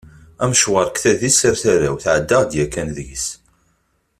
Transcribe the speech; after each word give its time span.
Amecwar 0.43 0.85
seg 0.87 0.95
tadist 1.01 1.43
ar 1.49 1.55
tarrawt, 1.61 2.05
ɛeddaɣ-d 2.15 2.51
yakkan 2.57 2.89
deg-s. 2.97 3.27